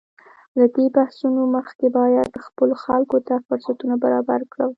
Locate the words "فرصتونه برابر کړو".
3.47-4.67